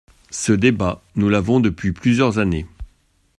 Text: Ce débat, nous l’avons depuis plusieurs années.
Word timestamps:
Ce 0.31 0.51
débat, 0.51 0.99
nous 1.13 1.29
l’avons 1.29 1.59
depuis 1.59 1.91
plusieurs 1.91 2.39
années. 2.39 2.65